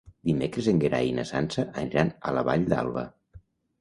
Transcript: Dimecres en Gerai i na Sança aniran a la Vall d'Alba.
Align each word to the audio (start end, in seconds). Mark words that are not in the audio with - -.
Dimecres 0.27 0.69
en 0.71 0.79
Gerai 0.83 1.11
i 1.11 1.13
na 1.19 1.27
Sança 1.33 1.67
aniran 1.83 2.13
a 2.31 2.35
la 2.39 2.45
Vall 2.49 2.67
d'Alba. 2.75 3.05